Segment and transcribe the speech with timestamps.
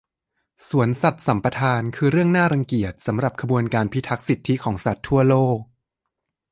[0.69, 5.57] สวนสัตว์สัมปทานคือเรื่องน่ารังเกียจสำหรับขบวนการพิทักษ์สิทธิของสัตว์ทั่วโลก